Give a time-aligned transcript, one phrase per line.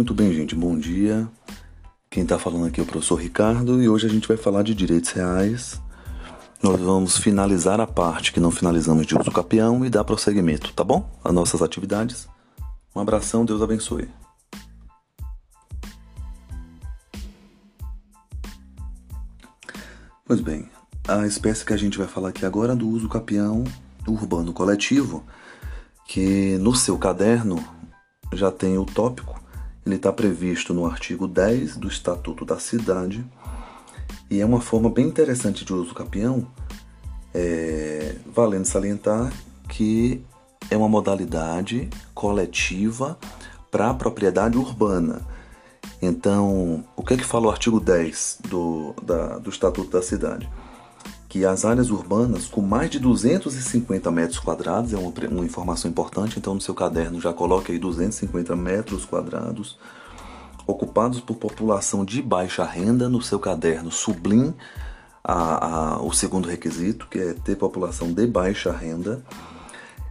[0.00, 1.28] Muito bem, gente, bom dia.
[2.08, 4.74] Quem está falando aqui é o professor Ricardo e hoje a gente vai falar de
[4.74, 5.78] direitos reais.
[6.62, 10.82] Nós vamos finalizar a parte que não finalizamos de uso capião e dar prosseguimento, tá
[10.82, 11.06] bom?
[11.22, 12.26] As nossas atividades.
[12.96, 14.08] Um abração, Deus abençoe.
[20.24, 20.66] Pois bem,
[21.06, 23.64] a espécie que a gente vai falar aqui agora é do uso capião
[24.08, 25.22] urbano coletivo,
[26.06, 27.62] que no seu caderno
[28.32, 29.39] já tem o tópico,
[29.84, 33.24] ele está previsto no artigo 10 do Estatuto da Cidade
[34.30, 36.46] e é uma forma bem interessante de uso capião,
[37.34, 39.32] é, valendo salientar
[39.68, 40.24] que
[40.70, 43.18] é uma modalidade coletiva
[43.70, 45.22] para a propriedade urbana.
[46.02, 50.48] Então, o que é que fala o artigo 10 do, da, do Estatuto da Cidade?
[51.30, 56.38] Que as áreas urbanas com mais de 250 metros quadrados, é uma, uma informação importante,
[56.38, 59.78] então no seu caderno já coloque aí 250 metros quadrados,
[60.66, 64.52] ocupados por população de baixa renda, no seu caderno sublim
[65.24, 69.22] a, a, o segundo requisito, que é ter população de baixa renda,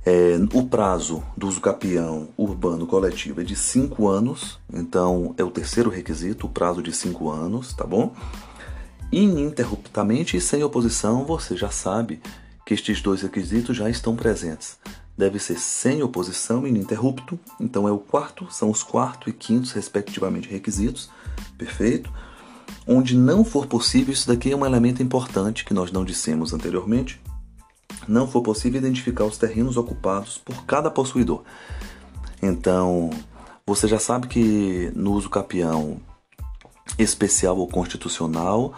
[0.06, 5.52] é, o prazo do uso capião urbano coletivo é de 5 anos, então é o
[5.52, 8.14] terceiro requisito, o prazo de 5 anos, tá bom?
[9.12, 12.22] Ininterruptamente e sem oposição, você já sabe
[12.66, 14.78] que estes dois requisitos já estão presentes.
[15.18, 20.48] Deve ser sem oposição ininterrupto, então é o quarto, são os quarto e quintos, respectivamente,
[20.48, 21.10] requisitos,
[21.58, 22.12] perfeito?
[22.88, 27.20] Onde não for possível, isso daqui é um elemento importante que nós não dissemos anteriormente,
[28.08, 31.44] não for possível identificar os terrenos ocupados por cada possuidor.
[32.42, 33.10] Então,
[33.66, 36.00] você já sabe que no uso capião
[36.98, 38.74] especial ou constitucional,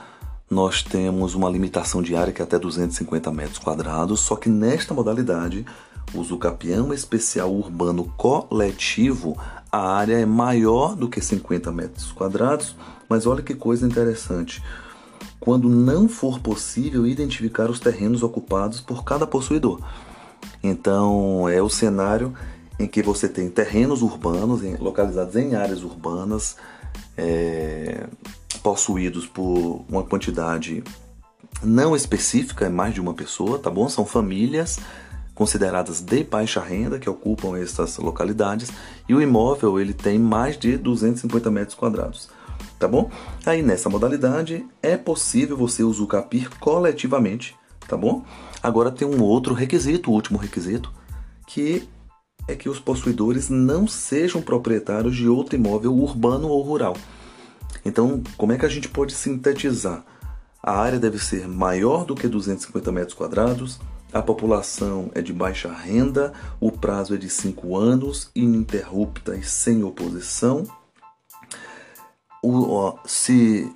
[0.51, 4.93] nós temos uma limitação de área que é até 250 metros quadrados, só que nesta
[4.93, 5.65] modalidade,
[6.13, 9.37] uso capião especial urbano coletivo,
[9.71, 12.75] a área é maior do que 50 metros quadrados,
[13.07, 14.61] mas olha que coisa interessante
[15.39, 19.79] quando não for possível identificar os terrenos ocupados por cada possuidor.
[20.61, 22.33] Então, é o cenário
[22.77, 26.57] em que você tem terrenos urbanos localizados em áreas urbanas,
[27.21, 28.07] é,
[28.63, 30.83] possuídos por uma quantidade
[31.63, 33.87] não específica, é mais de uma pessoa, tá bom?
[33.87, 34.79] São famílias
[35.35, 38.71] consideradas de baixa renda que ocupam essas localidades
[39.07, 42.29] e o imóvel ele tem mais de 250 metros quadrados
[42.81, 43.11] tá bom?
[43.45, 47.55] Aí nessa modalidade é possível você usucapir coletivamente,
[47.87, 48.25] tá bom?
[48.61, 50.91] Agora tem um outro requisito, o último requisito,
[51.45, 51.87] que
[52.47, 56.95] é que os possuidores não sejam proprietários de outro imóvel urbano ou rural.
[57.85, 60.03] Então, como é que a gente pode sintetizar?
[60.61, 63.79] A área deve ser maior do que 250 metros quadrados,
[64.13, 69.83] a população é de baixa renda, o prazo é de 5 anos, ininterrupta e sem
[69.83, 70.67] oposição,
[72.43, 73.71] o, se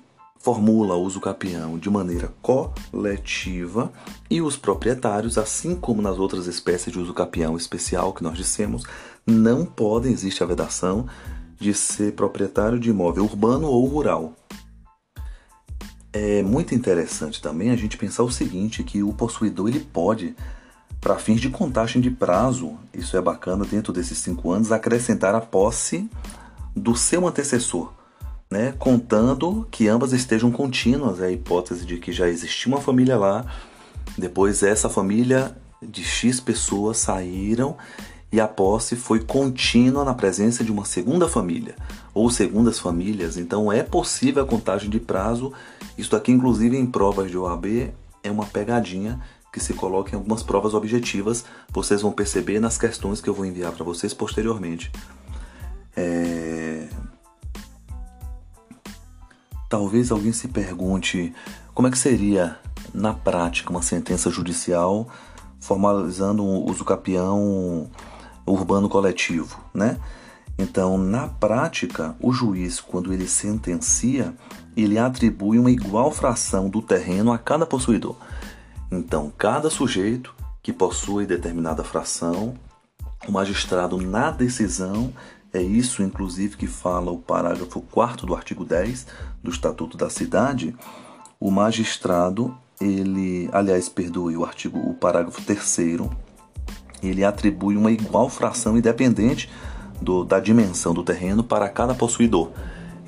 [0.46, 3.92] formula o uso capião de maneira coletiva
[4.30, 8.84] e os proprietários, assim como nas outras espécies de uso capião especial que nós dissemos,
[9.26, 11.08] não podem, existe a vedação
[11.58, 14.34] de ser proprietário de imóvel urbano ou rural.
[16.12, 20.36] É muito interessante também a gente pensar o seguinte, que o possuidor ele pode,
[21.00, 25.40] para fins de contagem de prazo, isso é bacana dentro desses cinco anos, acrescentar a
[25.40, 26.08] posse
[26.72, 27.95] do seu antecessor
[28.50, 33.16] né, contando que ambas estejam contínuas, é a hipótese de que já existia uma família
[33.16, 33.44] lá,
[34.16, 37.76] depois essa família de X pessoas saíram
[38.32, 41.74] e a posse foi contínua na presença de uma segunda família
[42.14, 45.52] ou segundas famílias, então é possível a contagem de prazo.
[45.98, 47.92] Isso aqui, inclusive, em provas de OAB
[48.22, 49.20] é uma pegadinha
[49.52, 51.44] que se coloca em algumas provas objetivas.
[51.70, 54.90] Vocês vão perceber nas questões que eu vou enviar para vocês posteriormente.
[55.96, 56.45] É...
[59.76, 61.34] Talvez alguém se pergunte
[61.74, 62.58] como é que seria
[62.94, 65.06] na prática uma sentença judicial
[65.60, 67.90] formalizando o uso capião
[68.46, 69.98] urbano coletivo, né?
[70.56, 74.34] Então, na prática, o juiz, quando ele sentencia,
[74.74, 78.16] ele atribui uma igual fração do terreno a cada possuidor.
[78.90, 82.54] Então, cada sujeito que possui determinada fração,
[83.28, 85.12] o magistrado, na decisão,
[85.52, 89.06] é isso, inclusive, que fala o parágrafo 4 do artigo 10
[89.42, 90.74] do Estatuto da Cidade.
[91.40, 95.78] O magistrado, ele, aliás, perdoe o artigo, o parágrafo 3
[97.02, 99.50] ele atribui uma igual fração independente
[100.00, 102.50] do, da dimensão do terreno para cada possuidor.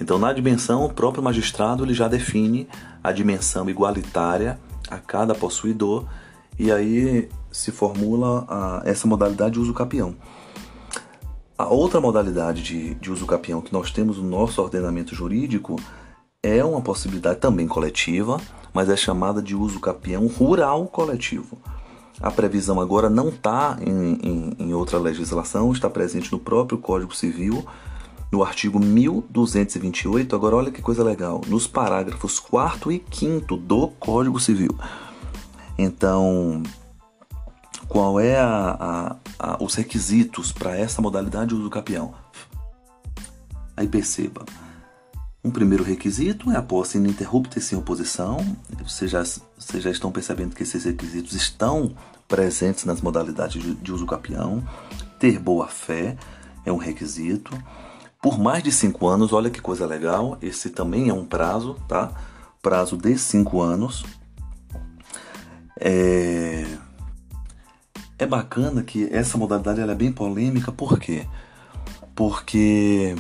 [0.01, 2.69] Então, na dimensão, o próprio magistrado ele já define
[3.03, 4.59] a dimensão igualitária
[4.89, 6.05] a cada possuidor
[6.59, 10.15] e aí se formula a, essa modalidade de uso capião.
[11.59, 15.75] A outra modalidade de, de uso capião que nós temos no nosso ordenamento jurídico
[16.41, 18.41] é uma possibilidade também coletiva,
[18.73, 21.59] mas é chamada de uso capião rural coletivo.
[22.21, 27.13] A previsão agora não está em, em, em, outra legislação, está presente no próprio Código
[27.13, 27.67] Civil,
[28.31, 30.37] no artigo 1228.
[30.37, 34.77] Agora, olha que coisa legal, nos parágrafos 4 e 5 do Código Civil.
[35.77, 36.63] Então,
[37.89, 42.15] qual é a, a, a, os requisitos para essa modalidade de uso capião?
[43.77, 44.45] Aí perceba
[45.43, 48.39] um primeiro requisito é a posse ininterrupta e sem oposição.
[48.83, 49.23] Vocês já,
[49.57, 51.95] vocês já estão percebendo que esses requisitos estão
[52.27, 54.63] presentes nas modalidades de, de uso capião.
[55.19, 56.17] Ter boa fé
[56.67, 57.57] é um requisito.
[58.21, 60.37] Por mais de cinco anos, olha que coisa legal.
[60.43, 62.13] Esse também é um prazo, tá?
[62.61, 64.05] Prazo de cinco anos.
[65.81, 66.58] É,
[68.19, 71.27] é bacana que essa modalidade é bem polêmica, por quê?
[72.15, 73.15] Porque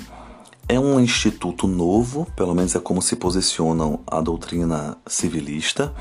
[0.68, 5.94] é um instituto novo, pelo menos é como se posicionam a doutrina civilista,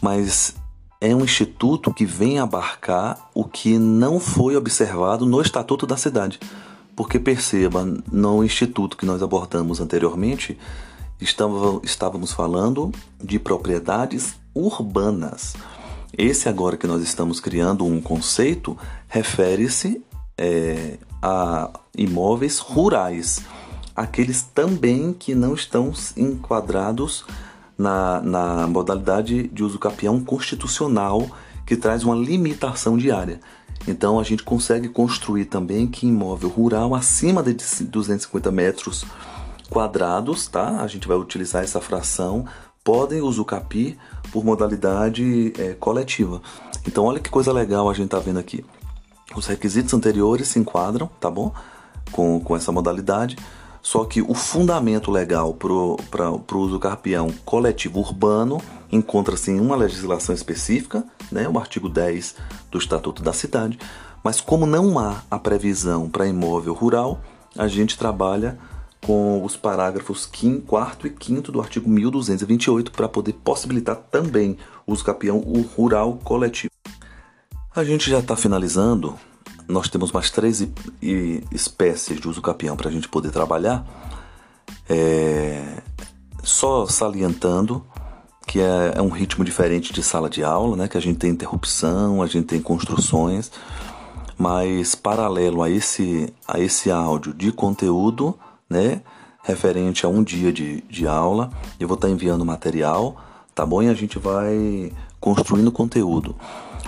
[0.00, 0.54] mas
[1.00, 6.40] é um instituto que vem abarcar o que não foi observado no Estatuto da Cidade.
[6.96, 10.58] Porque perceba, no instituto que nós abordamos anteriormente,
[11.20, 12.92] estávamos falando
[13.22, 15.54] de propriedades urbanas.
[16.16, 18.76] Esse agora que nós estamos criando um conceito
[19.08, 20.02] refere-se
[20.36, 23.42] é, a imóveis rurais
[23.98, 27.24] aqueles também que não estão enquadrados
[27.76, 31.28] na, na modalidade de uso capião constitucional,
[31.66, 33.40] que traz uma limitação de área.
[33.88, 39.04] Então a gente consegue construir também que imóvel rural acima de 250 metros
[39.68, 40.80] quadrados, tá?
[40.80, 42.46] A gente vai utilizar essa fração,
[42.84, 43.98] podem usucapi
[44.32, 46.40] por modalidade é, coletiva.
[46.86, 48.64] Então olha que coisa legal a gente tá vendo aqui.
[49.34, 51.52] Os requisitos anteriores se enquadram, tá bom?
[52.10, 53.36] Com, com essa modalidade.
[53.82, 58.60] Só que o fundamento legal para o uso carpião coletivo urbano
[58.90, 62.34] encontra-se em uma legislação específica, né, o artigo 10
[62.70, 63.78] do Estatuto da Cidade,
[64.22, 67.20] mas como não há a previsão para imóvel rural,
[67.56, 68.58] a gente trabalha
[69.02, 70.28] com os parágrafos
[70.66, 74.56] 4 e 5 do artigo 1228 para poder possibilitar também
[74.86, 75.38] o uso capião
[75.76, 76.72] rural coletivo.
[77.74, 79.18] A gente já está finalizando
[79.68, 80.66] nós temos mais três
[81.52, 83.84] espécies de uso capião para a gente poder trabalhar.
[84.88, 85.82] É,
[86.42, 87.84] só salientando
[88.46, 90.88] que é, é, um ritmo diferente de sala de aula, né?
[90.88, 93.52] Que a gente tem interrupção, a gente tem construções,
[94.38, 99.00] mas paralelo a esse, a esse áudio de conteúdo, né?
[99.42, 103.16] Referente a um dia de, de aula, eu vou estar tá enviando material,
[103.54, 103.82] tá bom?
[103.82, 106.34] E a gente vai construindo conteúdo.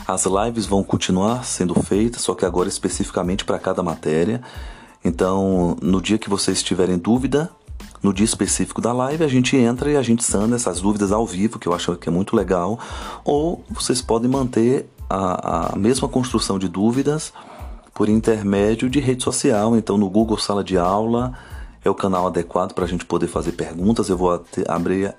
[0.07, 4.43] As lives vão continuar sendo feitas, só que agora especificamente para cada matéria.
[5.05, 7.51] Então, no dia que vocês tiverem dúvida,
[8.03, 11.27] no dia específico da live, a gente entra e a gente sana essas dúvidas ao
[11.27, 12.79] vivo, que eu acho que é muito legal.
[13.25, 17.33] Ou vocês podem manter a, a mesma construção de dúvidas
[17.95, 19.77] por intermédio de rede social.
[19.77, 21.35] Então, no Google Sala de Aula
[21.85, 24.09] é o canal adequado para a gente poder fazer perguntas.
[24.09, 25.15] Eu vou abrir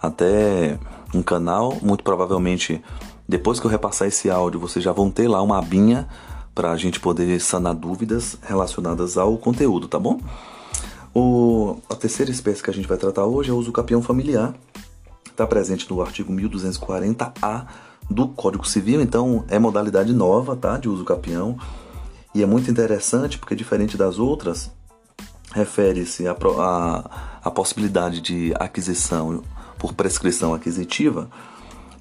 [0.00, 0.78] até
[1.14, 2.82] um canal, muito provavelmente
[3.28, 6.06] depois que eu repassar esse áudio, vocês já vão ter lá uma abinha
[6.54, 10.20] para a gente poder sanar dúvidas relacionadas ao conteúdo, tá bom?
[11.14, 14.54] O, a terceira espécie que a gente vai tratar hoje é o uso capião familiar.
[15.26, 17.66] Está presente no artigo 1240A
[18.10, 21.56] do Código Civil, então é modalidade nova tá, de uso capião.
[22.34, 24.70] E é muito interessante porque, diferente das outras,
[25.54, 27.10] refere-se à a,
[27.44, 29.40] a possibilidade de aquisição
[29.78, 31.30] por prescrição aquisitiva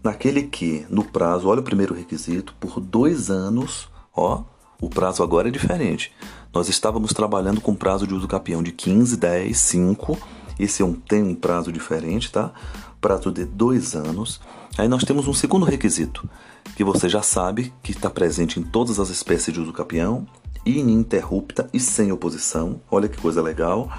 [0.04, 4.44] naquele que, no prazo, olha o primeiro requisito, por dois anos, ó,
[4.82, 6.12] o prazo agora é diferente.
[6.52, 10.18] Nós estávamos trabalhando com prazo de uso capião de 15, 10, 5.
[10.60, 12.52] Esse é um, tem um prazo diferente, tá?
[13.00, 14.42] Prazo de dois anos.
[14.78, 16.28] Aí nós temos um segundo requisito,
[16.76, 20.28] que você já sabe que está presente em todas as espécies de uso capião,
[20.66, 22.82] ininterrupta e sem oposição.
[22.90, 23.92] Olha que coisa legal.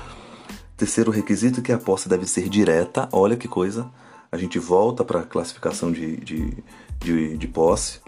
[0.76, 3.08] Terceiro requisito que a posse deve ser direta.
[3.12, 3.90] Olha que coisa
[4.34, 6.52] a gente volta para a classificação de, de,
[6.98, 8.00] de, de posse,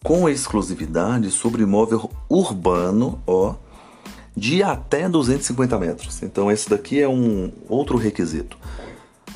[0.00, 3.56] com exclusividade sobre imóvel urbano, ó,
[4.36, 6.22] de até 250 metros.
[6.22, 8.56] Então esse daqui é um outro requisito.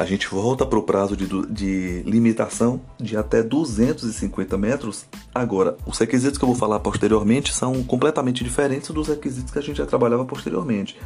[0.00, 5.04] A gente volta para o prazo de, de limitação de até 250 metros.
[5.34, 9.62] Agora, os requisitos que eu vou falar posteriormente são completamente diferentes dos requisitos que a
[9.62, 10.98] gente já trabalhava posteriormente.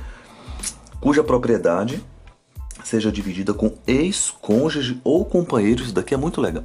[1.00, 2.04] Cuja propriedade
[2.84, 5.82] seja dividida com ex-cônjuge ou companheiro.
[5.82, 6.62] Isso daqui é muito legal.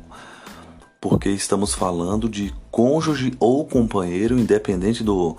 [1.02, 5.36] Porque estamos falando de cônjuge ou companheiro, independente do,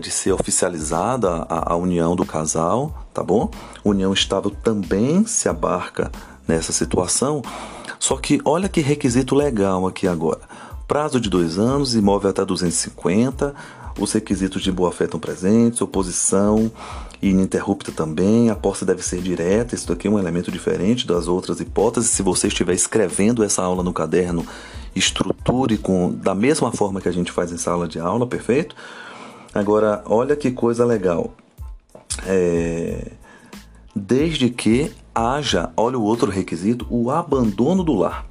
[0.00, 3.50] de ser oficializada a, a união do casal, tá bom?
[3.84, 6.10] União estável também se abarca
[6.48, 7.42] nessa situação.
[7.98, 10.40] Só que olha que requisito legal aqui agora.
[10.88, 13.54] Prazo de dois anos, imóvel até 250,
[14.00, 16.72] os requisitos de boa-fé estão presentes, oposição
[17.20, 21.60] ininterrupta também, a posse deve ser direta, isso aqui é um elemento diferente das outras
[21.60, 22.08] hipóteses.
[22.08, 24.44] Se você estiver escrevendo essa aula no caderno,
[24.94, 28.74] estruture com da mesma forma que a gente faz em sala de aula, perfeito?
[29.54, 31.34] Agora, olha que coisa legal.
[32.26, 33.12] É...
[33.94, 38.26] Desde que haja, olha o outro requisito, o abandono do lar.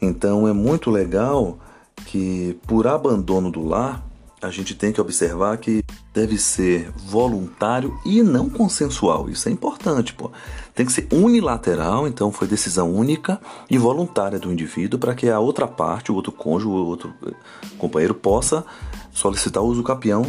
[0.00, 1.58] Então é muito legal
[2.06, 4.04] que por abandono do lar,
[4.40, 5.82] a gente tem que observar que
[6.12, 9.28] deve ser voluntário e não consensual.
[9.30, 10.30] Isso é importante, pô.
[10.74, 13.40] Tem que ser unilateral, então foi decisão única
[13.70, 17.32] e voluntária do indivíduo para que a outra parte, o outro cônjuge, o outro eh,
[17.78, 18.64] companheiro possa
[19.12, 20.26] solicitar o uso capião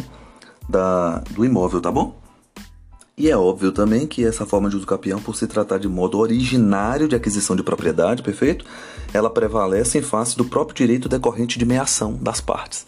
[0.68, 2.14] da, do imóvel, tá bom?
[3.18, 6.18] E é óbvio também que essa forma de uso capião, por se tratar de modo
[6.18, 8.64] originário de aquisição de propriedade, perfeito?
[9.12, 12.86] Ela prevalece em face do próprio direito decorrente de meação das partes.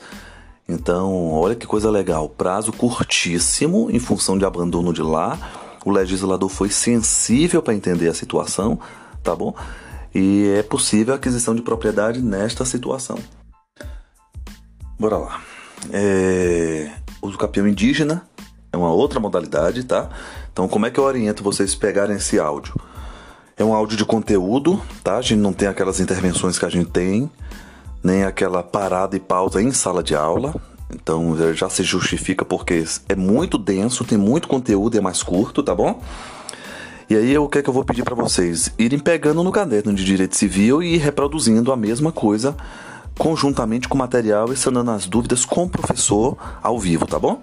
[0.69, 2.29] Então, olha que coisa legal.
[2.29, 5.68] Prazo curtíssimo em função de abandono de lar.
[5.89, 8.79] O legislador foi sensível para entender a situação,
[9.23, 9.55] tá bom?
[10.15, 13.19] E é possível a aquisição de propriedade nesta situação.
[15.01, 15.41] Bora lá.
[15.91, 16.91] É...
[17.23, 18.23] Uso capião indígena
[18.71, 20.11] é uma outra modalidade, tá?
[20.53, 22.75] Então, como é que eu oriento vocês pegarem esse áudio?
[23.57, 25.17] É um áudio de conteúdo, tá?
[25.17, 27.31] A gente não tem aquelas intervenções que a gente tem
[28.05, 30.55] nem aquela parada e pausa em sala de aula.
[30.95, 35.75] Então já se justifica porque é muito denso, tem muito conteúdo é mais curto, tá
[35.75, 36.01] bom?
[37.11, 38.71] E aí o que é que eu vou pedir para vocês?
[38.79, 42.57] Irem pegando no caderno de direito civil e reproduzindo a mesma coisa
[43.19, 47.43] conjuntamente com o material e sanando as dúvidas com o professor ao vivo, tá bom?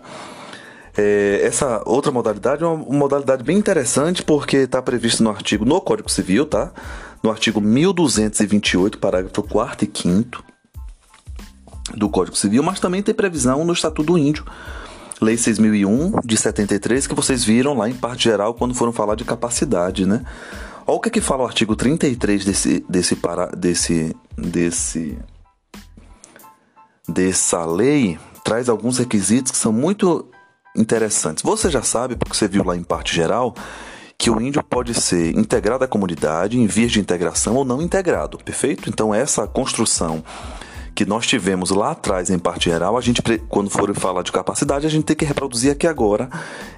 [0.97, 5.81] É, essa outra modalidade é uma modalidade bem interessante porque está previsto no artigo no
[5.81, 6.71] Código Civil, tá?
[7.21, 10.54] No artigo 1228, parágrafo 4 e 5
[11.95, 14.45] do Código Civil, mas também tem previsão no Estatuto do Índio,
[15.21, 19.23] Lei 6001 de 73, que vocês viram lá em parte geral quando foram falar de
[19.23, 20.25] capacidade, né?
[20.85, 25.17] Olha o que, é que fala o artigo 33 desse, desse, para, desse, desse,
[27.07, 30.29] dessa lei, traz alguns requisitos que são muito
[30.75, 31.41] interessantes.
[31.41, 33.55] Você já sabe, porque você viu lá em parte geral,
[34.17, 38.37] que o índio pode ser integrado à comunidade, em vias de integração ou não integrado,
[38.37, 38.89] perfeito?
[38.89, 40.23] Então, essa construção
[40.95, 44.87] que nós tivemos lá atrás, em parte geral, a gente, quando for falar de capacidade,
[44.87, 46.29] a gente tem que reproduzir aqui agora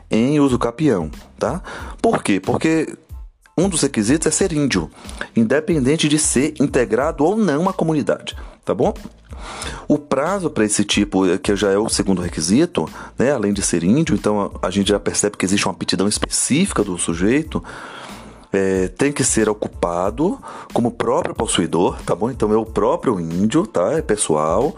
[0.10, 1.62] em uso capião, tá?
[2.02, 2.40] Por quê?
[2.40, 2.98] Porque
[3.56, 4.90] um dos requisitos é ser índio,
[5.36, 8.94] independente de ser integrado ou não à comunidade, tá bom?
[9.88, 13.84] O prazo para esse tipo, que já é o segundo requisito, né, além de ser
[13.84, 17.64] índio, então a gente já percebe que existe uma aptidão específica do sujeito,
[18.52, 20.40] é, tem que ser ocupado
[20.74, 22.30] como próprio possuidor, tá bom?
[22.30, 23.94] Então é o próprio índio, tá?
[23.94, 24.76] É pessoal,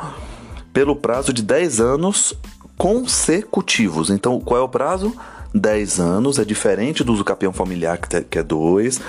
[0.73, 2.33] pelo prazo de 10 anos
[2.77, 4.09] consecutivos.
[4.09, 5.13] Então, qual é o prazo?
[5.53, 9.01] 10 anos, é diferente do uso capião familiar, que é 2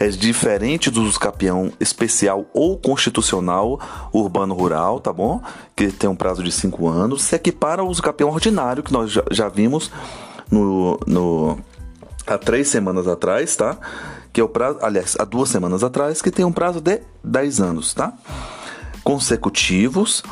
[0.00, 3.78] é diferente do capião especial ou constitucional
[4.10, 5.42] urbano-rural, tá bom?
[5.76, 7.22] Que tem um prazo de 5 anos.
[7.22, 9.92] Se equipara ao uso capião ordinário, que nós já, já vimos
[10.50, 11.58] no, no,
[12.30, 13.76] há três semanas atrás, tá?
[14.32, 17.60] Que é o prazo, aliás, há duas semanas atrás, que tem um prazo de 10
[17.60, 18.12] anos, tá?
[19.02, 20.22] Consecutivos.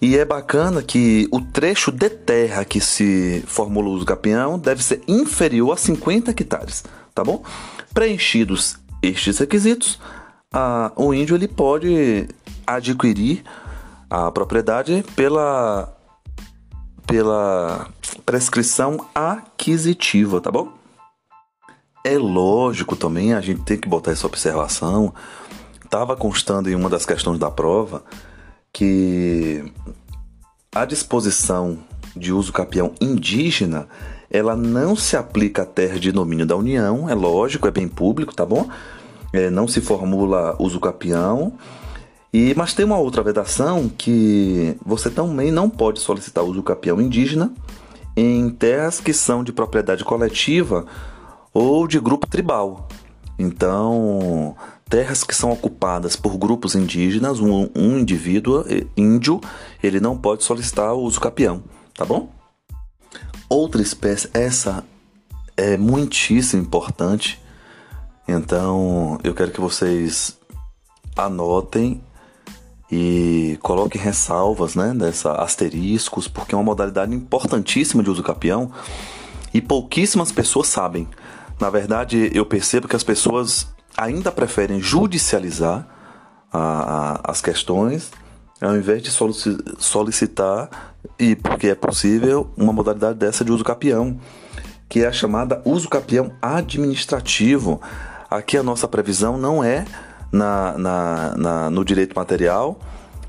[0.00, 4.82] E é bacana que o trecho de terra que se formula o uso capião deve
[4.82, 7.42] ser inferior a 50 hectares, tá bom?
[7.92, 9.98] Preenchidos estes requisitos,
[10.52, 12.28] a, o índio ele pode
[12.66, 13.42] adquirir
[14.08, 15.92] a propriedade pela,
[17.06, 17.88] pela
[18.24, 20.77] prescrição aquisitiva, tá bom?
[22.08, 25.12] É lógico também, a gente tem que botar essa observação.
[25.84, 28.02] Estava constando em uma das questões da prova
[28.72, 29.62] que
[30.74, 31.76] a disposição
[32.16, 33.86] de uso capião indígena
[34.30, 38.34] ela não se aplica à terra de domínio da União, é lógico, é bem público,
[38.34, 38.66] tá bom?
[39.30, 41.52] É, não se formula uso capião.
[42.32, 47.52] E, mas tem uma outra vedação que você também não pode solicitar uso capião indígena
[48.16, 50.86] em terras que são de propriedade coletiva
[51.58, 52.88] ou de grupo tribal.
[53.38, 54.56] Então,
[54.88, 58.64] terras que são ocupadas por grupos indígenas, um, um indivíduo
[58.96, 59.40] índio,
[59.82, 61.62] ele não pode solicitar o uso capião,
[61.94, 62.38] tá bom?
[63.48, 64.84] outra espécie, essa
[65.56, 67.40] é muitíssimo importante.
[68.26, 70.36] Então, eu quero que vocês
[71.16, 72.00] anotem
[72.90, 78.70] e coloque ressalvas, né, dessa asteriscos, porque é uma modalidade importantíssima de uso capião
[79.52, 81.08] e pouquíssimas pessoas sabem.
[81.60, 85.86] Na verdade, eu percebo que as pessoas ainda preferem judicializar
[86.52, 88.10] a, a, as questões
[88.60, 89.10] ao invés de
[89.78, 94.18] solicitar, e porque é possível, uma modalidade dessa de uso capião,
[94.88, 97.80] que é a chamada uso capião administrativo.
[98.28, 99.84] Aqui a nossa previsão não é
[100.32, 102.80] na, na, na, no direito material,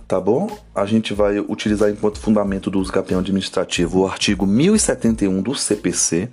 [0.08, 0.50] tá bom?
[0.74, 6.30] A gente vai utilizar enquanto fundamento do uso capião administrativo o artigo 1071 do CPC.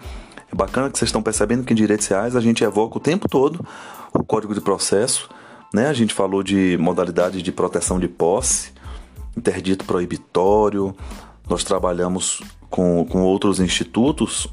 [0.57, 3.65] Bacana que vocês estão percebendo que em direitos reais a gente evoca o tempo todo
[4.13, 5.29] o Código de Processo,
[5.73, 5.89] né?
[5.89, 8.73] A gente falou de modalidades de proteção de posse,
[9.37, 10.97] interdito proibitório,
[11.49, 14.49] nós trabalhamos com, com outros institutos,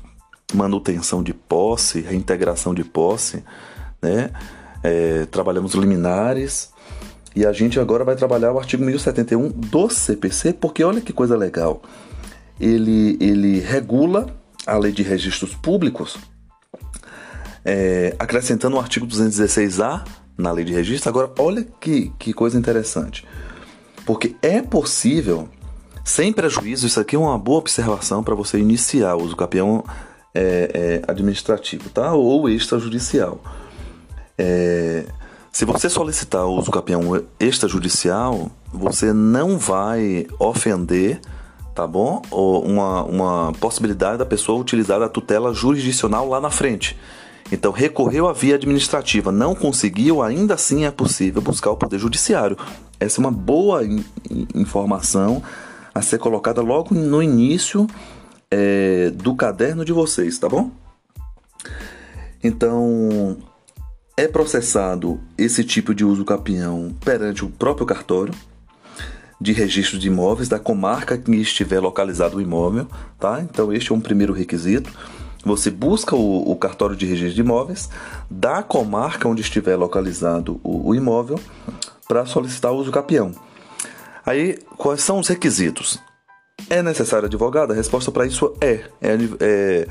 [0.53, 3.43] manutenção de posse, reintegração de posse,
[4.01, 4.29] né?
[4.83, 6.71] é, trabalhamos liminares
[7.35, 11.35] e a gente agora vai trabalhar o artigo 1071 do CPC, porque olha que coisa
[11.35, 11.81] legal.
[12.59, 14.27] Ele, ele regula
[14.65, 16.17] a lei de registros públicos,
[17.65, 20.03] é, acrescentando o artigo 216A
[20.37, 21.09] na lei de registro.
[21.09, 23.25] Agora, olha que, que coisa interessante.
[24.05, 25.47] Porque é possível,
[26.03, 29.83] sem prejuízo, isso aqui é uma boa observação para você iniciar o uso capião
[30.33, 32.13] é, é, administrativo, tá?
[32.13, 33.41] Ou extrajudicial.
[34.37, 35.05] É,
[35.51, 41.21] se você solicitar o uso capião extrajudicial, você não vai ofender,
[41.73, 42.21] tá bom?
[42.29, 46.97] Ou uma, uma possibilidade da pessoa utilizar a tutela jurisdicional lá na frente.
[47.51, 52.57] Então, recorreu à via administrativa, não conseguiu, ainda assim é possível buscar o Poder Judiciário.
[52.99, 54.03] Essa é uma boa in
[54.55, 55.43] informação
[55.93, 57.85] a ser colocada logo no início
[58.49, 60.71] é, do caderno de vocês, tá bom?
[62.43, 63.37] Então,
[64.17, 68.33] é processado esse tipo de uso capião perante o próprio cartório
[69.43, 72.87] de registro de imóveis da comarca que estiver localizado o imóvel,
[73.19, 73.41] tá?
[73.41, 74.89] Então este é um primeiro requisito.
[75.43, 77.89] Você busca o, o cartório de registro de imóveis
[78.31, 81.37] da comarca onde estiver localizado o, o imóvel
[82.07, 83.33] para solicitar o uso capião.
[84.25, 85.99] Aí, quais são os requisitos?
[86.69, 87.73] É necessário advogado?
[87.73, 88.85] A resposta para isso é.
[89.01, 89.87] É, é,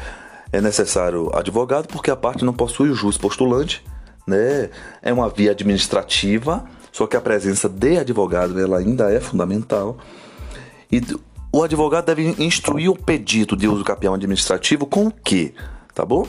[0.51, 3.85] é necessário advogado porque a parte não possui o jus postulante
[4.27, 4.71] né?
[5.01, 9.97] É uma via administrativa, só que a presença de advogado ela ainda é fundamental.
[10.91, 11.01] E
[11.51, 15.55] o advogado deve instruir o pedido de uso capião administrativo com o quê?
[15.95, 16.27] Tá bom?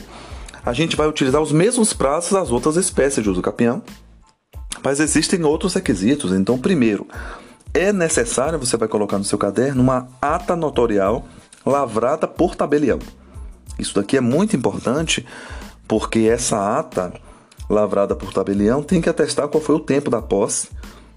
[0.64, 3.82] A gente vai utilizar os mesmos prazos das outras espécies de uso capião,
[4.82, 6.32] mas existem outros requisitos.
[6.32, 7.06] Então, primeiro,
[7.74, 11.26] é necessário, você vai colocar no seu caderno, uma ata notorial
[11.66, 12.98] lavrada por tabelião.
[13.78, 15.26] Isso daqui é muito importante
[15.86, 17.12] porque essa ata
[17.68, 20.68] lavrada por tabelião tem que atestar qual foi o tempo da posse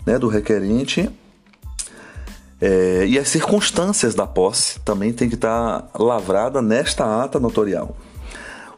[0.05, 1.09] né, do requerente
[2.59, 7.95] é, e as circunstâncias da posse também tem que estar tá lavrada nesta ata notorial.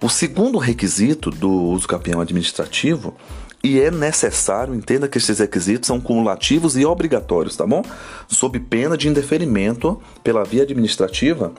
[0.02, 3.16] O segundo requisito do uso capião administrativo,
[3.62, 7.84] e é necessário, entenda que esses requisitos são cumulativos e obrigatórios, tá bom?
[8.28, 11.52] Sob pena de indeferimento pela via administrativa,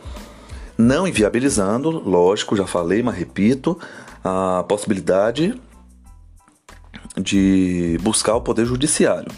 [0.76, 3.78] não inviabilizando, lógico, já falei, mas repito,
[4.24, 5.54] a possibilidade
[7.20, 9.30] de buscar o Poder Judiciário.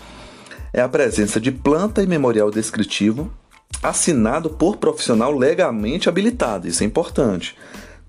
[0.72, 3.30] É a presença de planta e memorial descritivo
[3.82, 6.68] assinado por profissional legalmente habilitado.
[6.68, 7.56] Isso é importante.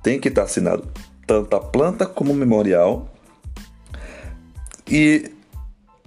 [0.01, 0.87] Tem que estar assinado
[1.25, 3.09] tanto a planta como o memorial.
[4.87, 5.31] E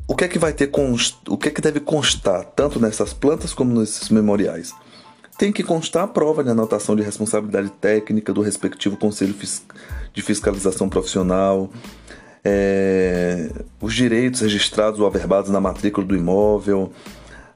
[0.06, 1.16] o que é que vai ter const...
[1.28, 4.72] o que é que deve constar tanto nessas plantas como nesses memoriais?
[5.36, 9.34] Tem que constar a prova de anotação de responsabilidade técnica do respectivo Conselho
[10.14, 11.70] de Fiscalização Profissional,
[12.48, 16.92] é, os direitos registrados ou averbados na matrícula do imóvel,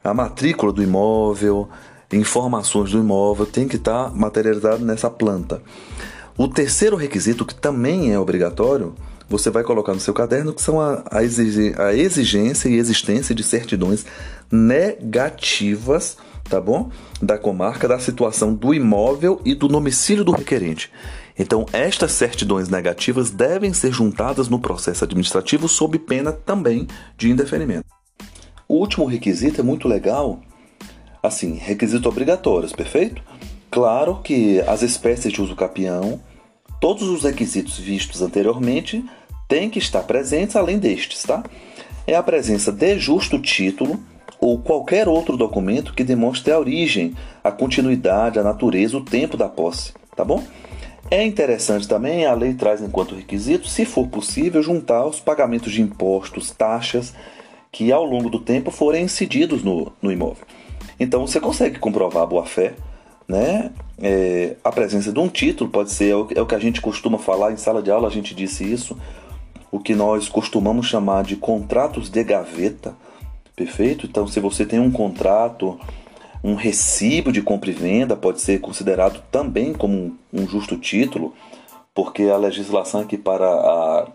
[0.02, 1.68] a matrícula do imóvel,
[2.12, 5.62] informações do imóvel, tem que estar materializado nessa planta.
[6.36, 8.94] O terceiro requisito, que também é obrigatório,
[9.28, 11.22] você vai colocar no seu caderno, que são a, a
[11.94, 14.04] exigência e existência de certidões
[14.50, 16.16] negativas,
[16.48, 16.90] tá bom?
[17.22, 20.90] Da comarca, da situação do imóvel e do domicílio do requerente.
[21.38, 27.86] Então, estas certidões negativas devem ser juntadas no processo administrativo sob pena também de indeferimento.
[28.68, 30.40] O último requisito é muito legal,
[31.22, 33.22] assim, requisito obrigatórios, perfeito?
[33.70, 36.20] Claro que as espécies de uso capião,
[36.80, 39.04] todos os requisitos vistos anteriormente
[39.48, 41.42] têm que estar presentes além destes, tá?
[42.06, 44.00] É a presença de justo título
[44.40, 47.14] ou qualquer outro documento que demonstre a origem,
[47.44, 50.42] a continuidade, a natureza, o tempo da posse, tá bom?
[51.10, 55.82] É interessante também, a lei traz enquanto requisito, se for possível, juntar os pagamentos de
[55.82, 57.12] impostos, taxas
[57.72, 60.46] que ao longo do tempo forem incididos no, no imóvel.
[61.00, 62.74] Então você consegue comprovar a boa-fé,
[63.26, 63.72] né?
[64.00, 66.80] É, a presença de um título pode ser, é o, é o que a gente
[66.80, 68.96] costuma falar em sala de aula, a gente disse isso,
[69.70, 72.94] o que nós costumamos chamar de contratos de gaveta,
[73.56, 74.06] perfeito?
[74.06, 75.78] Então, se você tem um contrato,
[76.42, 81.34] um recibo de compra e venda, pode ser considerado também como um, justo título,
[81.94, 84.08] porque a legislação aqui para a,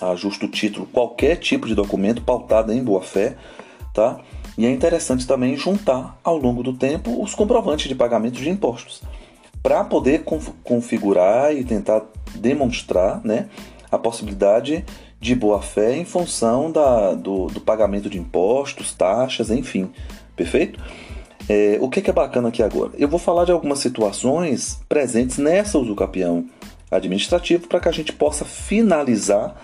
[0.00, 3.36] a justo título qualquer tipo de documento pautado em boa-fé,
[3.92, 4.20] tá?
[4.56, 9.02] E é interessante também juntar ao longo do tempo os comprovantes de pagamento de impostos
[9.60, 10.24] para poder
[10.62, 12.02] configurar e tentar
[12.36, 13.48] demonstrar, né?
[13.94, 14.84] a possibilidade
[15.20, 19.90] de boa-fé em função da, do, do, pagamento de impostos, taxas, enfim.
[20.36, 20.80] Perfeito?
[21.48, 22.92] É, o que é bacana aqui agora?
[22.96, 26.46] Eu vou falar de algumas situações presentes nessa usucapião
[26.90, 29.54] administrativo para que a gente possa finalizar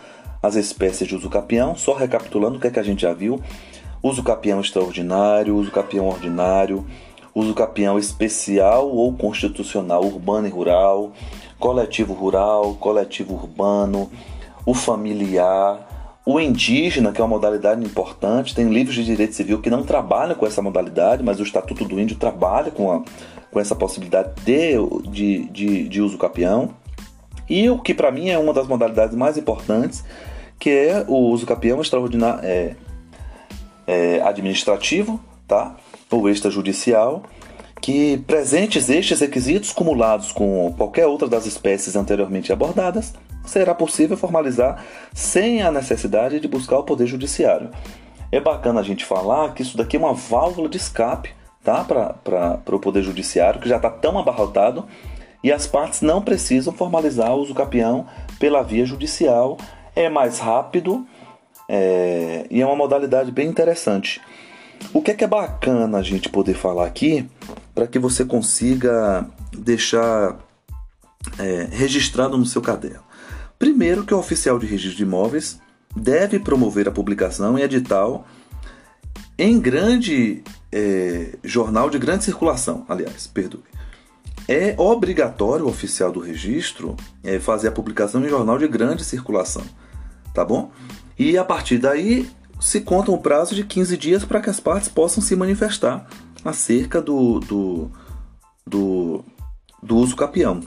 [0.43, 3.40] as espécies de usucapião, só recapitulando o que é que a gente já viu.
[4.03, 6.87] Uso capião extraordinário, uso capião ordinário,
[7.35, 11.12] uso capião especial ou constitucional urbano e rural,
[11.59, 14.11] coletivo rural, coletivo urbano,
[14.64, 18.54] o familiar, o indígena, que é uma modalidade importante.
[18.54, 21.98] Tem livros de direito civil que não trabalham com essa modalidade, mas o Estatuto do
[21.98, 23.02] Índio trabalha com, a,
[23.50, 24.74] com essa possibilidade de,
[25.11, 26.70] de, de, de uso capião.
[27.48, 30.04] E o que para mim é uma das modalidades mais importantes,
[30.59, 32.76] que é o uso capião extraordinário é,
[33.87, 35.74] é, administrativo, tá?
[36.11, 37.22] ou extrajudicial,
[37.80, 44.85] que presentes estes requisitos cumulados com qualquer outra das espécies anteriormente abordadas, será possível formalizar
[45.12, 47.70] sem a necessidade de buscar o poder judiciário.
[48.33, 51.31] É bacana a gente falar que isso daqui é uma válvula de escape
[51.64, 51.85] tá?
[51.85, 54.87] para o poder judiciário, que já está tão abarrotado,
[55.42, 58.07] e as partes não precisam formalizar o uso capião
[58.38, 59.57] pela via judicial.
[59.96, 61.07] É mais rápido
[61.68, 64.20] é, e é uma modalidade bem interessante.
[64.92, 67.29] O que é que é bacana a gente poder falar aqui
[67.74, 70.37] para que você consiga deixar
[71.38, 73.10] é, registrado no seu caderno?
[73.61, 75.61] Primeiro, que o oficial de registro de imóveis
[75.94, 78.27] deve promover a publicação em edital
[79.38, 80.42] em grande
[80.73, 83.62] é, jornal de grande circulação, aliás, perdoe.
[84.49, 89.62] É obrigatório o oficial do registro é, fazer a publicação em jornal de grande circulação,
[90.33, 90.73] tá bom?
[91.18, 94.88] E a partir daí se conta um prazo de 15 dias para que as partes
[94.88, 96.09] possam se manifestar
[96.42, 97.90] acerca do, do,
[98.66, 99.23] do,
[99.83, 100.61] do uso capião.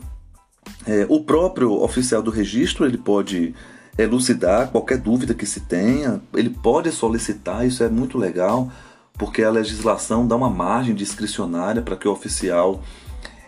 [0.85, 3.53] É, o próprio oficial do registro ele pode
[3.97, 8.71] elucidar qualquer dúvida que se tenha, ele pode solicitar, isso é muito legal,
[9.13, 12.81] porque a legislação dá uma margem discricionária para que o oficial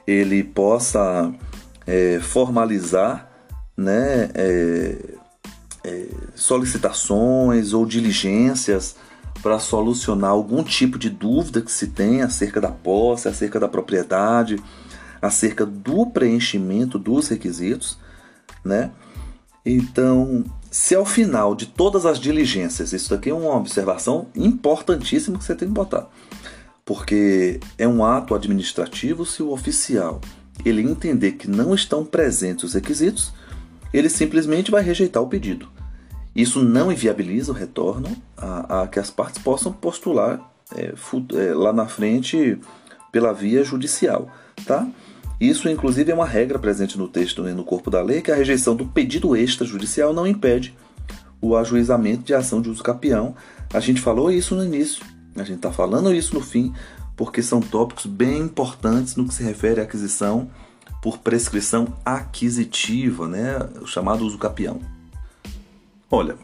[0.06, 1.34] ele possa
[1.86, 3.30] é, formalizar
[3.75, 4.95] né, é,
[5.84, 8.95] é, solicitações ou diligências
[9.41, 14.58] para solucionar algum tipo de dúvida que se tem acerca da posse, acerca da propriedade,
[15.25, 17.97] acerca do preenchimento dos requisitos,
[18.63, 18.91] né?
[19.65, 25.43] Então, se ao final de todas as diligências, isso daqui é uma observação importantíssima que
[25.43, 26.07] você tem que botar,
[26.85, 30.21] porque é um ato administrativo se o oficial
[30.63, 33.33] ele entender que não estão presentes os requisitos,
[33.91, 35.67] ele simplesmente vai rejeitar o pedido.
[36.35, 40.39] Isso não inviabiliza o retorno a, a que as partes possam postular
[40.75, 42.59] é, é, lá na frente
[43.11, 44.29] pela via judicial,
[44.65, 44.88] tá?
[45.39, 48.35] Isso, inclusive, é uma regra presente no texto e no corpo da lei, que a
[48.35, 50.73] rejeição do pedido extrajudicial não impede
[51.41, 53.35] o ajuizamento de ação de uso capião.
[53.73, 55.03] A gente falou isso no início,
[55.35, 56.73] a gente está falando isso no fim,
[57.15, 60.49] porque são tópicos bem importantes no que se refere à aquisição
[61.01, 63.59] por prescrição aquisitiva, né?
[63.81, 64.79] o chamado uso capião.
[66.09, 66.35] Olha,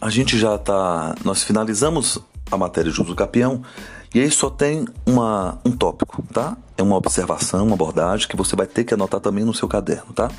[0.00, 1.14] a gente já está.
[1.24, 2.18] Nós finalizamos
[2.50, 3.62] a matéria de uso capião
[4.14, 6.56] e aí só tem uma, um tópico, tá?
[6.76, 10.12] É uma observação, uma abordagem que você vai ter que anotar também no seu caderno,
[10.14, 10.30] tá?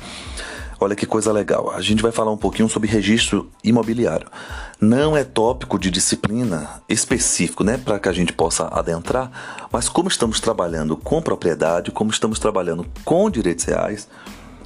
[0.80, 1.72] Olha que coisa legal.
[1.72, 4.28] A gente vai falar um pouquinho sobre registro imobiliário.
[4.80, 10.08] Não é tópico de disciplina específico, né, para que a gente possa adentrar, mas como
[10.08, 14.08] estamos trabalhando com propriedade, como estamos trabalhando com direitos reais,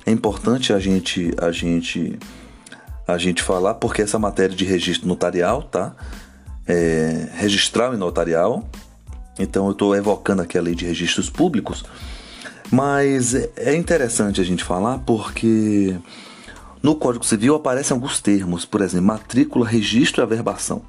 [0.04, 2.18] é importante a gente a gente
[3.06, 5.94] a gente falar, porque essa matéria de registro notarial, tá?
[6.66, 8.68] É, registral e notarial.
[9.38, 11.84] Então eu estou evocando aqui a lei de registros públicos.
[12.70, 15.96] Mas é interessante a gente falar porque
[16.82, 20.82] no Código Civil aparecem alguns termos, por exemplo, matrícula, registro e averbação,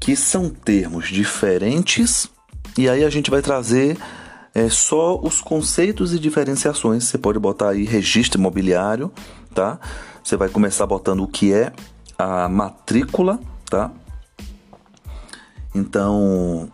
[0.00, 2.28] que são termos diferentes
[2.76, 3.98] e aí a gente vai trazer
[4.54, 7.04] é, só os conceitos e diferenciações.
[7.04, 9.12] Você pode botar aí registro imobiliário,
[9.54, 9.80] tá?
[10.22, 11.72] Você vai começar botando o que é
[12.16, 13.90] a matrícula, tá?
[15.74, 16.70] Então,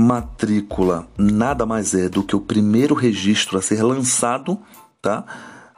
[0.00, 4.58] matrícula nada mais é do que o primeiro registro a ser lançado,
[5.00, 5.24] tá?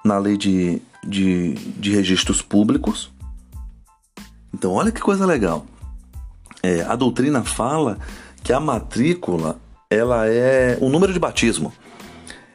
[0.04, 3.12] Na lei de, de, de registros públicos.
[4.54, 5.66] Então, olha que coisa legal.
[6.62, 7.98] É, a doutrina fala
[8.42, 9.58] que a matrícula
[9.90, 11.72] ela é o número de batismo.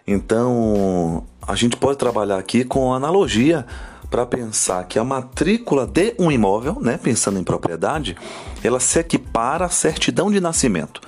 [0.07, 3.65] Então, a gente pode trabalhar aqui com analogia
[4.09, 8.15] para pensar que a matrícula de um imóvel, né, pensando em propriedade,
[8.63, 11.01] ela se equipara à certidão de nascimento.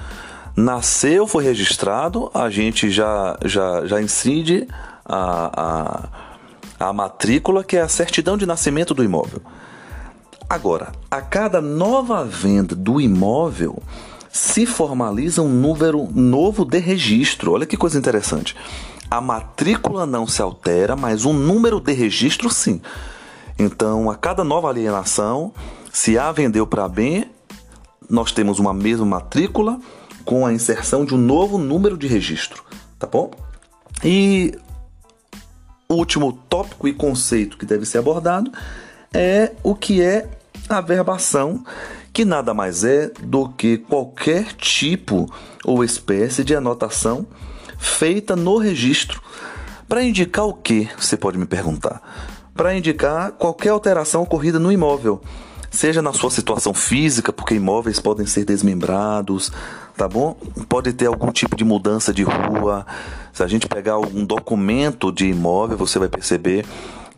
[0.59, 4.67] Nasceu, foi registrado, a gente já, já, já incide
[5.05, 6.09] a,
[6.77, 9.41] a, a matrícula, que é a certidão de nascimento do imóvel.
[10.49, 13.81] Agora, a cada nova venda do imóvel,
[14.29, 17.53] se formaliza um número novo de registro.
[17.53, 18.53] Olha que coisa interessante.
[19.09, 22.81] A matrícula não se altera, mas o número de registro sim.
[23.57, 25.53] Então, a cada nova alienação,
[25.89, 27.25] se A vendeu para B,
[28.09, 29.79] nós temos uma mesma matrícula
[30.29, 32.63] com a inserção de um novo número de registro,
[32.99, 33.31] tá bom?
[34.03, 34.53] E
[35.89, 38.51] o último tópico e conceito que deve ser abordado
[39.11, 40.29] é o que é
[40.69, 41.63] a verbação,
[42.13, 45.25] que nada mais é do que qualquer tipo
[45.65, 47.25] ou espécie de anotação
[47.79, 49.19] feita no registro.
[49.87, 50.87] Para indicar o que?
[50.95, 52.03] Você pode me perguntar.
[52.53, 55.23] Para indicar qualquer alteração ocorrida no imóvel,
[55.71, 59.51] seja na sua situação física, porque imóveis podem ser desmembrados,
[59.99, 60.33] tá bom?
[60.69, 62.87] Pode ter algum tipo de mudança de rua.
[63.33, 66.65] Se a gente pegar algum documento de imóvel, você vai perceber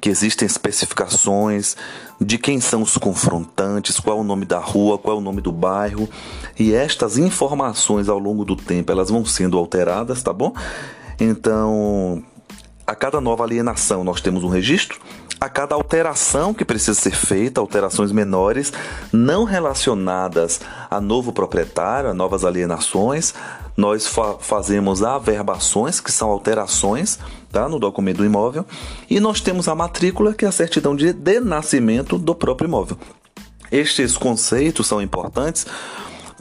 [0.02, 1.78] que existem especificações
[2.20, 5.42] de quem são os confrontantes, qual é o nome da rua, qual é o nome
[5.42, 6.10] do bairro,
[6.58, 10.52] e estas informações ao longo do tempo elas vão sendo alteradas, tá bom?
[11.20, 12.24] Então,
[12.86, 15.00] a cada nova alienação nós temos um registro,
[15.40, 18.72] a cada alteração que precisa ser feita, alterações menores,
[19.12, 23.34] não relacionadas a novo proprietário, a novas alienações,
[23.76, 27.18] nós fa fazemos averbações, que são alterações
[27.52, 28.66] tá, no documento do imóvel,
[29.10, 32.98] e nós temos a matrícula, que é a certidão de, de nascimento do próprio imóvel.
[33.72, 35.66] Estes conceitos são importantes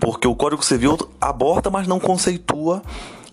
[0.00, 2.83] porque o Código Civil aborda, mas não conceitua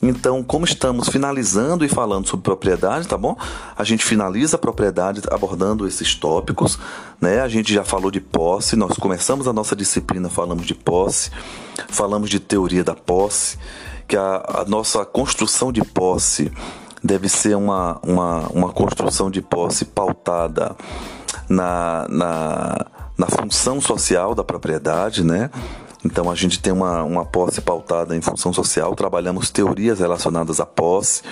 [0.01, 3.35] então, como estamos finalizando e falando sobre propriedade, tá bom?
[3.75, 6.77] A gente finaliza a propriedade abordando esses tópicos,
[7.19, 7.41] né?
[7.41, 11.31] A gente já falou de posse, nós começamos a nossa disciplina, falamos de posse,
[11.89, 13.57] falamos de teoria da posse,
[14.07, 16.51] que a, a nossa construção de posse
[17.03, 20.75] deve ser uma, uma, uma construção de posse pautada
[21.49, 22.85] na, na,
[23.17, 25.49] na função social da propriedade, né?
[26.03, 30.65] Então a gente tem uma, uma posse pautada em função social, trabalhamos teorias relacionadas à
[30.65, 31.23] posse,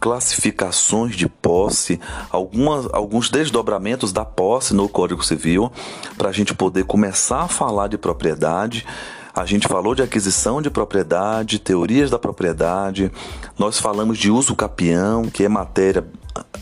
[0.00, 5.70] classificações de posse, algumas, alguns desdobramentos da posse no Código Civil,
[6.16, 8.86] para a gente poder começar a falar de propriedade.
[9.32, 13.12] A gente falou de aquisição de propriedade, teorias da propriedade,
[13.58, 16.04] nós falamos de uso capião, que é matéria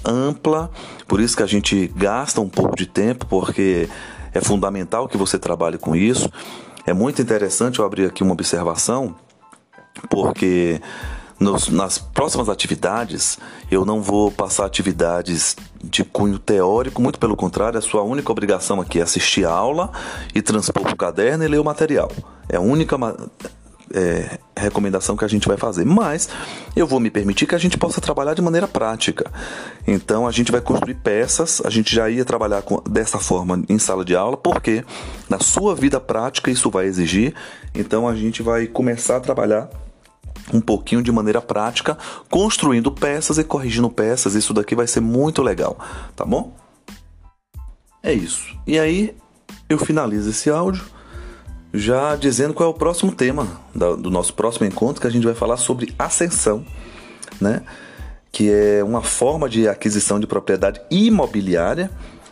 [0.04, 0.70] ampla,
[1.06, 3.88] por isso que a gente gasta um pouco de tempo, porque
[4.34, 6.30] é fundamental que você trabalhe com isso.
[6.88, 9.14] É muito interessante eu abrir aqui uma observação,
[10.08, 10.80] porque
[11.38, 13.38] nos, nas próximas atividades
[13.70, 18.80] eu não vou passar atividades de cunho teórico, muito pelo contrário, a sua única obrigação
[18.80, 19.92] aqui é assistir a aula
[20.34, 22.10] e transpor para o caderno e ler o material.
[22.48, 22.96] É a única
[23.94, 25.84] é, recomendação que a gente vai fazer.
[25.84, 26.28] Mas
[26.74, 29.30] eu vou me permitir que a gente possa trabalhar de maneira prática.
[29.86, 33.78] Então a gente vai construir peças, a gente já ia trabalhar com, dessa forma em
[33.78, 34.84] sala de aula, porque
[35.28, 37.34] na sua vida prática isso vai exigir.
[37.74, 39.68] Então a gente vai começar a trabalhar
[40.52, 41.96] um pouquinho de maneira prática,
[42.30, 44.34] construindo peças e corrigindo peças.
[44.34, 45.78] Isso daqui vai ser muito legal,
[46.16, 46.56] tá bom?
[48.02, 48.56] É isso.
[48.66, 49.14] E aí
[49.68, 50.84] eu finalizo esse áudio
[51.72, 55.34] já dizendo qual é o próximo tema do nosso próximo encontro, que a gente vai
[55.34, 56.64] falar sobre ascensão,
[57.40, 57.62] né?
[58.32, 61.90] Que é uma forma de aquisição de propriedade imobiliária.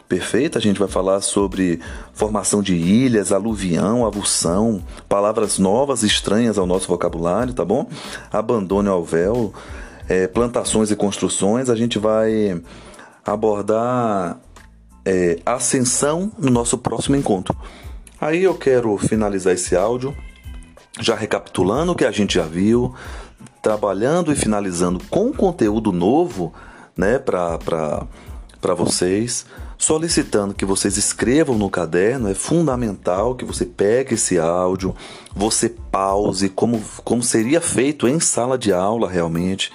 [0.09, 1.81] Perfeito, a gente vai falar sobre
[2.15, 7.89] formação de ilhas, aluvião, avulsão, palavras novas estranhas ao nosso vocabulário, tá bom?
[8.31, 9.53] Abandono ao véu,
[10.09, 11.69] é, plantações e construções.
[11.69, 12.63] A gente vai
[13.25, 14.39] abordar
[15.05, 17.57] é, ascensão no nosso próximo encontro.
[18.21, 20.17] Aí eu quero finalizar esse áudio
[21.01, 22.95] já recapitulando o que a gente já viu,
[23.63, 26.53] trabalhando e finalizando com conteúdo novo,
[26.97, 28.07] né, para
[28.75, 29.45] vocês,
[29.77, 34.95] solicitando que vocês escrevam no caderno, é fundamental que você pegue esse áudio,
[35.35, 39.71] você pause como, como seria feito em sala de aula realmente,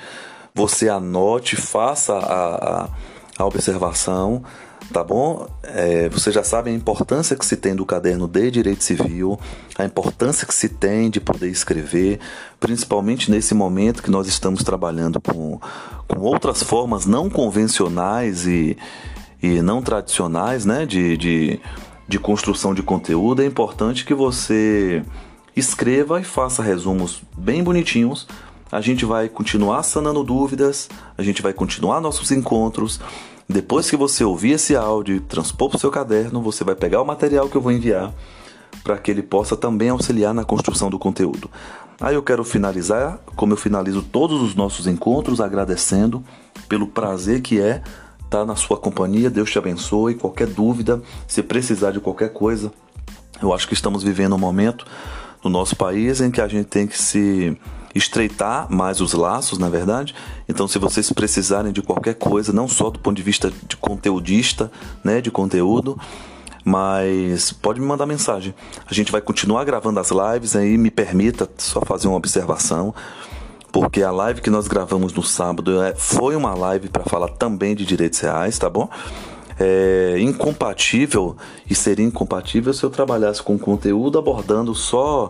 [0.54, 2.90] você anote, faça a, a,
[3.38, 4.44] a observação,
[4.92, 5.48] tá bom?
[5.64, 9.40] É, você já sabe a importância que se tem do caderno de direito civil,
[9.78, 12.20] a importância que se tem de poder escrever,
[12.60, 15.60] principalmente nesse momento que nós estamos trabalhando com,
[16.08, 18.78] com outras formas não convencionais e,
[19.42, 21.60] e não tradicionais né, de, de,
[22.08, 23.42] de construção de conteúdo.
[23.42, 25.04] É importante que você
[25.56, 28.28] escreva e faça resumos bem bonitinhos
[28.72, 33.02] a gente vai continuar sanando dúvidas, a gente vai continuar nossos encontros,
[33.52, 37.02] depois que você ouvir esse áudio e transpor para o seu caderno, você vai pegar
[37.02, 38.14] o material que eu vou enviar
[38.84, 41.50] para que ele possa também auxiliar na construção do conteúdo.
[42.00, 46.24] Aí eu quero finalizar, como eu finalizo todos os nossos encontros, agradecendo
[46.68, 47.84] pelo prazer que é
[48.24, 49.30] estar na sua companhia.
[49.30, 50.16] Deus te abençoe.
[50.16, 52.72] Qualquer dúvida, se precisar de qualquer coisa,
[53.42, 54.86] eu acho que estamos vivendo um momento
[55.44, 57.56] no nosso país em que a gente tem que se
[57.94, 60.16] estreitar mais os laços, na verdade.
[60.48, 64.72] Então, se vocês precisarem de qualquer coisa, não só do ponto de vista de conteudista,
[65.04, 66.00] né, de conteúdo,
[66.64, 68.54] mas pode me mandar mensagem.
[68.86, 72.94] A gente vai continuar gravando as lives aí, me permita só fazer uma observação,
[73.72, 77.76] porque a live que nós gravamos no sábado é, foi uma live para falar também
[77.76, 78.90] de direitos reais, tá bom?
[79.60, 81.36] É incompatível
[81.70, 85.30] e seria incompatível se eu trabalhasse com conteúdo abordando só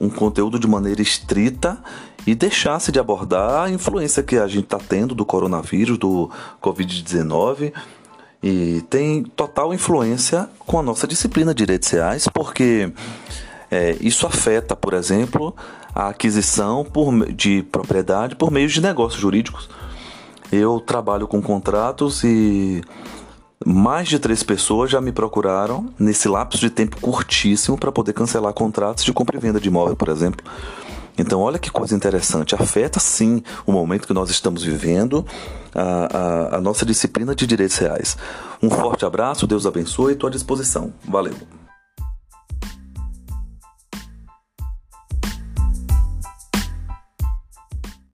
[0.00, 1.78] um conteúdo de maneira estrita
[2.26, 6.30] e deixasse de abordar a influência que a gente está tendo do coronavírus, do
[6.62, 7.72] Covid-19
[8.42, 12.90] e tem total influência com a nossa disciplina de direitos reais, porque
[13.70, 15.54] é, isso afeta, por exemplo,
[15.94, 19.68] a aquisição por, de propriedade por meio de negócios jurídicos.
[20.50, 22.82] Eu trabalho com contratos e
[23.64, 28.52] mais de três pessoas já me procuraram nesse lapso de tempo curtíssimo para poder cancelar
[28.54, 30.44] contratos de compra e venda de imóvel, por exemplo.
[31.18, 32.54] Então, olha que coisa interessante.
[32.54, 35.26] Afeta sim o momento que nós estamos vivendo,
[35.74, 38.16] a, a, a nossa disciplina de direitos reais.
[38.62, 40.92] Um forte abraço, Deus abençoe, estou à disposição.
[41.06, 41.34] Valeu.